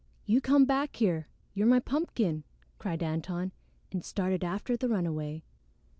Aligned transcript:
"You 0.25 0.41
come 0.41 0.65
back 0.65 0.95
here; 0.95 1.27
you're 1.53 1.67
my 1.67 1.79
pumpkin," 1.79 2.43
cried 2.79 3.03
Antone 3.03 3.51
and 3.91 4.03
started 4.03 4.43
after 4.43 4.75
the 4.75 4.89
runaway. 4.89 5.43